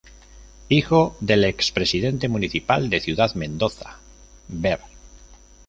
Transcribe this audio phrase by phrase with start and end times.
[0.67, 3.99] Hijo del expresidente Municipal de Ciudad Mendoza,
[4.47, 4.79] Ver.